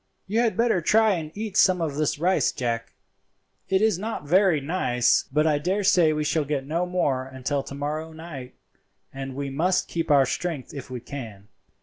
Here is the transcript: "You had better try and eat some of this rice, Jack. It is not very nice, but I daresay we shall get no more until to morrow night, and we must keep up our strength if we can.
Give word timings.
"You 0.25 0.39
had 0.39 0.57
better 0.57 0.81
try 0.81 1.11
and 1.13 1.31
eat 1.35 1.55
some 1.55 1.79
of 1.79 1.93
this 1.95 2.17
rice, 2.17 2.51
Jack. 2.51 2.95
It 3.69 3.83
is 3.83 3.99
not 3.99 4.25
very 4.27 4.59
nice, 4.59 5.25
but 5.31 5.45
I 5.45 5.59
daresay 5.59 6.11
we 6.11 6.23
shall 6.23 6.43
get 6.43 6.65
no 6.65 6.87
more 6.87 7.27
until 7.27 7.61
to 7.61 7.75
morrow 7.75 8.11
night, 8.11 8.55
and 9.13 9.35
we 9.35 9.51
must 9.51 9.87
keep 9.87 10.09
up 10.09 10.15
our 10.15 10.25
strength 10.25 10.73
if 10.73 10.89
we 10.89 11.01
can. 11.01 11.49